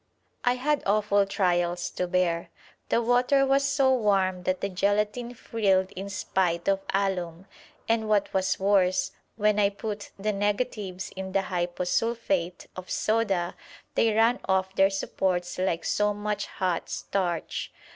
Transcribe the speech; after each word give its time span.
I 0.43 0.53
had 0.55 0.81
awful 0.87 1.27
trials 1.27 1.91
to 1.91 2.07
bear. 2.07 2.49
The 2.89 3.03
water 3.03 3.45
was 3.45 3.63
so 3.63 3.93
warm 3.93 4.41
that 4.45 4.59
the 4.59 4.67
gelatine 4.67 5.35
frilled 5.35 5.91
in 5.91 6.09
spite 6.09 6.67
of 6.67 6.79
alum, 6.91 7.45
and 7.87 8.09
what 8.09 8.33
was 8.33 8.59
worse, 8.59 9.11
when 9.35 9.59
I 9.59 9.69
put 9.69 10.09
the 10.17 10.33
negatives 10.33 11.11
in 11.15 11.33
the 11.33 11.41
hyposulphate 11.43 12.65
of 12.75 12.89
soda 12.89 13.53
they 13.93 14.11
ran 14.11 14.39
off 14.45 14.73
their 14.73 14.89
supports 14.89 15.59
like 15.59 15.85
so 15.85 16.15
much 16.15 16.47
hot 16.47 16.89
starch. 16.89 17.71